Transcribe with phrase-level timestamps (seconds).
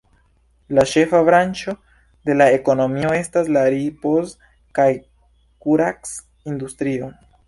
[0.77, 1.73] La ĉefa branĉo
[2.29, 4.33] de la ekonomio estas la ripoz-
[4.79, 4.87] kaj
[5.67, 7.11] kurac-industrio.